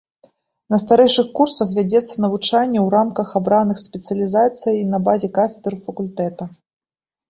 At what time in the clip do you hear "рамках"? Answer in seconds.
2.97-3.37